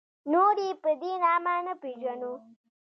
[0.31, 2.33] نور یې په دې نامه نه پېژنو.